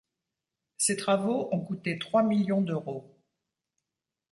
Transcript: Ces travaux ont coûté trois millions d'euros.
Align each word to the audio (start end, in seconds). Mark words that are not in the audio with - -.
Ces 0.77 0.95
travaux 0.95 1.47
ont 1.51 1.59
coûté 1.59 1.99
trois 1.99 2.23
millions 2.23 2.61
d'euros. 2.63 3.15